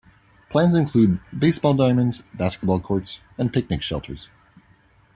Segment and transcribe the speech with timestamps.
[0.49, 4.29] Plans include baseball diamonds, basketball courts and picnic shelters.